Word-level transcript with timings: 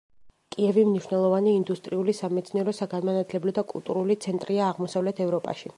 კიევი 0.53 0.85
მნიშვნელოვანი 0.87 1.53
ინდუსტრიული, 1.57 2.15
სამეცნიერო, 2.21 2.75
საგანმანათლებლო 2.81 3.57
და 3.61 3.69
კულტურული 3.75 4.21
ცენტრია 4.27 4.67
აღმოსავლეთ 4.75 5.25
ევროპაში. 5.29 5.69